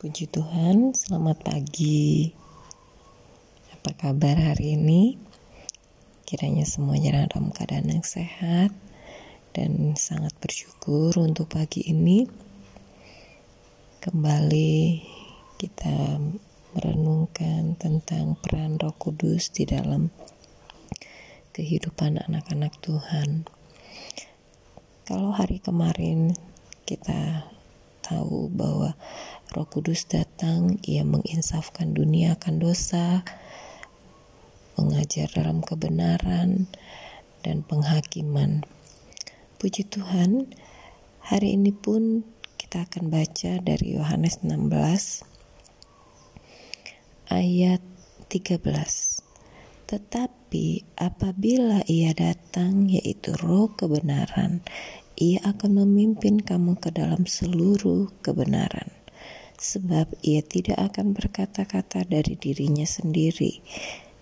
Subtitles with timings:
[0.00, 2.32] Puji Tuhan, selamat pagi.
[3.68, 5.20] Apa kabar hari ini?
[6.24, 8.72] Kiranya semuanya dalam keadaan yang sehat
[9.52, 12.24] dan sangat bersyukur untuk pagi ini.
[14.00, 15.04] Kembali
[15.60, 16.16] kita
[16.72, 20.08] merenungkan tentang peran Roh Kudus di dalam
[21.52, 23.44] kehidupan anak-anak Tuhan.
[25.04, 26.32] Kalau hari kemarin
[26.88, 27.52] kita
[28.00, 28.98] tahu bahwa
[29.50, 33.26] Roh Kudus datang, ia menginsafkan dunia akan dosa,
[34.78, 36.70] mengajar dalam kebenaran,
[37.42, 38.62] dan penghakiman.
[39.58, 40.54] Puji Tuhan,
[41.18, 42.22] hari ini pun
[42.62, 45.26] kita akan baca dari Yohanes 16
[47.26, 47.82] ayat
[48.30, 48.54] 13.
[49.90, 54.62] Tetapi apabila ia datang yaitu roh kebenaran,
[55.18, 58.99] ia akan memimpin kamu ke dalam seluruh kebenaran
[59.60, 63.60] sebab ia tidak akan berkata-kata dari dirinya sendiri,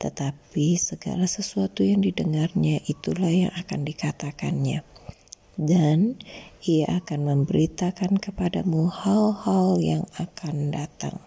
[0.02, 4.82] tetapi segala sesuatu yang didengarnya itulah yang akan dikatakannya.
[5.58, 6.18] Dan
[6.66, 11.22] ia akan memberitakan kepadamu hal-hal yang akan datang.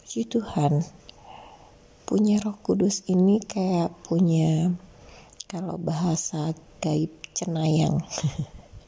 [0.00, 0.80] Puji Tuhan,
[2.08, 4.72] punya roh kudus ini kayak punya,
[5.48, 8.04] kalau bahasa gaib cenayang.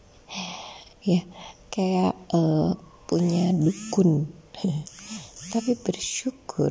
[1.09, 1.25] ya,
[1.73, 2.77] kayak uh,
[3.09, 4.29] punya dukun
[5.53, 6.69] tapi bersyukur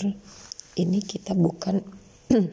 [0.77, 1.81] ini kita bukan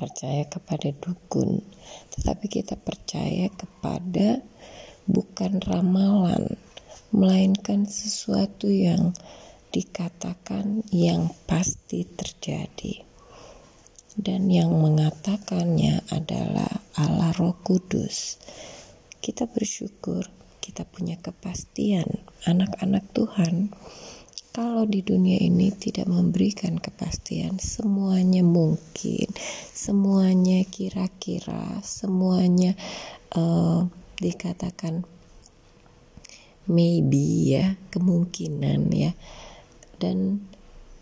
[0.00, 1.64] percaya kepada dukun
[2.12, 4.44] tetapi kita percaya kepada
[5.08, 6.60] bukan ramalan
[7.16, 9.16] melainkan sesuatu yang
[9.72, 13.08] dikatakan yang pasti terjadi
[14.20, 18.36] dan yang mengatakannya adalah Allah Roh Kudus.
[19.22, 20.26] Kita bersyukur
[20.70, 22.06] kita punya kepastian
[22.46, 23.74] anak-anak Tuhan
[24.50, 29.30] kalau di dunia ini tidak memberikan kepastian semuanya mungkin
[29.74, 32.78] semuanya kira-kira semuanya
[33.34, 33.86] uh,
[34.18, 35.06] dikatakan
[36.70, 39.14] maybe ya kemungkinan ya.
[39.98, 40.46] Dan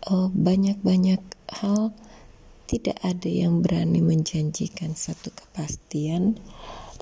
[0.09, 1.21] uh, banyak-banyak
[1.61, 1.93] hal
[2.69, 6.37] tidak ada yang berani menjanjikan satu kepastian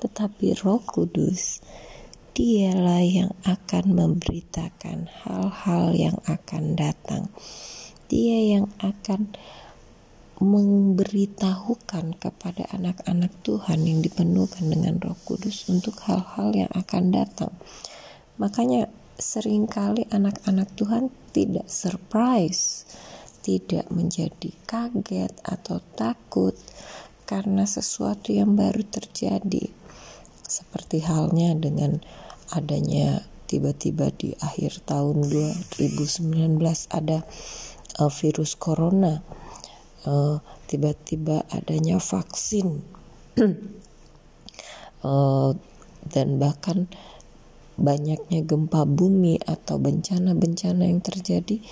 [0.00, 1.60] tetapi Roh Kudus
[2.38, 7.26] dialah yang akan memberitakan hal-hal yang akan datang.
[8.06, 9.34] Dia yang akan
[10.38, 17.50] memberitahukan kepada anak-anak Tuhan yang dipenuhkan dengan Roh Kudus untuk hal-hal yang akan datang.
[18.38, 18.86] Makanya
[19.18, 22.86] sering kali anak-anak Tuhan tidak surprise,
[23.42, 26.54] tidak menjadi kaget atau takut
[27.26, 29.74] karena sesuatu yang baru terjadi.
[30.46, 31.98] Seperti halnya dengan
[32.52, 36.60] adanya tiba-tiba di akhir tahun 2019
[36.92, 37.24] ada
[37.98, 39.24] uh, virus corona.
[40.04, 40.38] Uh,
[40.68, 42.84] tiba-tiba adanya vaksin.
[45.02, 45.52] Uh,
[46.12, 46.88] dan bahkan
[47.78, 51.62] banyaknya gempa bumi atau bencana-bencana yang terjadi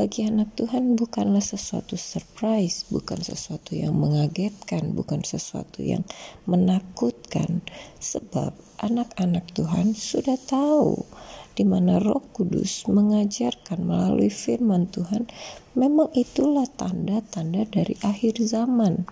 [0.00, 6.08] bagi anak Tuhan bukanlah sesuatu surprise, bukan sesuatu yang mengagetkan, bukan sesuatu yang
[6.48, 7.60] menakutkan,
[8.00, 11.04] sebab anak-anak Tuhan sudah tahu
[11.52, 15.28] di mana Roh Kudus mengajarkan melalui firman Tuhan,
[15.76, 19.04] memang itulah tanda-tanda dari akhir zaman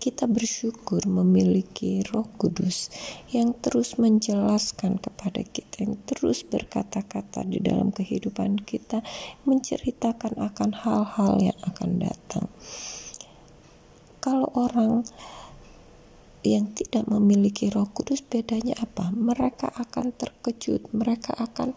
[0.00, 2.88] kita bersyukur memiliki Roh Kudus
[3.36, 9.04] yang terus menjelaskan kepada kita, yang terus berkata-kata di dalam kehidupan kita,
[9.44, 12.48] menceritakan akan hal-hal yang akan datang.
[14.24, 15.04] Kalau orang
[16.40, 19.12] yang tidak memiliki Roh Kudus bedanya apa?
[19.12, 21.76] Mereka akan terkejut, mereka akan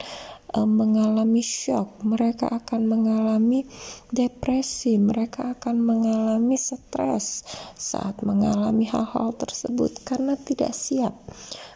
[0.55, 3.67] uh, mengalami shock, mereka akan mengalami
[4.07, 7.43] depresi, mereka akan mengalami stres
[7.75, 11.11] saat mengalami hal-hal tersebut karena tidak siap.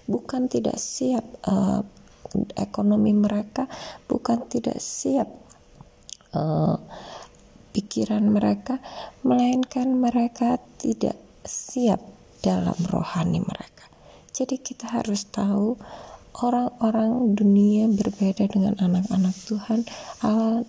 [0.07, 1.83] Bukan tidak siap uh,
[2.55, 3.67] ekonomi mereka,
[4.07, 5.27] bukan tidak siap
[6.31, 6.79] uh,
[7.75, 8.79] pikiran mereka,
[9.27, 13.89] melainkan mereka tidak siap dalam rohani mereka.
[14.33, 15.77] Jadi kita harus tahu
[16.37, 19.81] orang-orang dunia berbeda dengan anak-anak Tuhan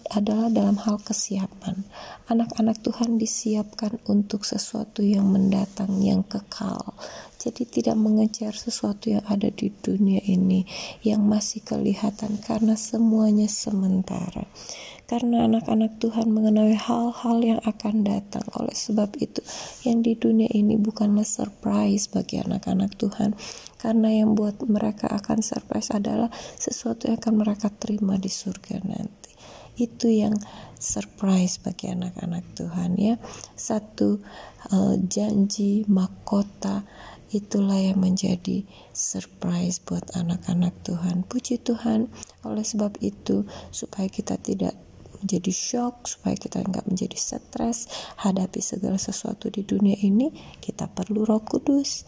[0.08, 1.84] adalah dalam hal kesiapan.
[2.32, 6.96] Anak-anak Tuhan disiapkan untuk sesuatu yang mendatang, yang kekal,
[7.38, 10.66] Jadi tidak mengejar sesuatu yang ada di dunia ini
[11.06, 14.42] yang masih kelihatan karena semuanya sementara.
[15.08, 18.44] Karena anak-anak Tuhan mengenai hal-hal yang akan datang.
[18.60, 19.40] Oleh sebab itu,
[19.88, 23.32] yang di dunia ini bukanlah surprise bagi anak-anak Tuhan.
[23.81, 26.28] Karena yang buat mereka akan surprise adalah
[26.60, 29.32] sesuatu yang akan mereka terima di surga nanti.
[29.81, 30.37] Itu yang
[30.76, 33.16] surprise bagi anak-anak Tuhan ya.
[33.56, 34.20] Satu
[34.76, 36.84] uh, janji mahkota
[37.32, 41.25] itulah yang menjadi surprise buat anak-anak Tuhan.
[41.25, 42.12] Puji Tuhan,
[42.44, 44.88] oleh sebab itu supaya kita tidak
[45.20, 47.90] menjadi shock supaya kita nggak menjadi stres
[48.22, 50.30] hadapi segala sesuatu di dunia ini
[50.62, 52.06] kita perlu roh kudus.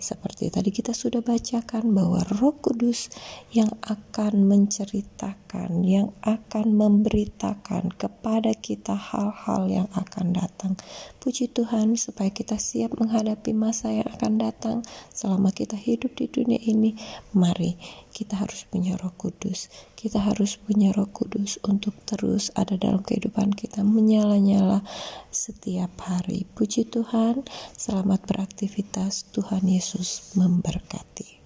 [0.00, 3.12] Seperti tadi kita sudah bacakan bahwa Roh Kudus
[3.52, 5.36] yang akan menceritakan,
[5.82, 10.78] yang akan memberitakan kepada kita hal-hal yang akan datang.
[11.18, 14.76] Puji Tuhan supaya kita siap menghadapi masa yang akan datang
[15.10, 16.94] selama kita hidup di dunia ini.
[17.34, 17.74] Mari
[18.14, 19.66] kita harus punya Roh Kudus.
[19.98, 24.86] Kita harus punya Roh Kudus untuk terus ada dalam kehidupan kita menyala-nyala
[25.34, 26.46] setiap hari.
[26.54, 27.42] Puji Tuhan,
[27.74, 29.26] selamat beraktivitas.
[29.34, 31.39] Tuhan Yesus memberkati.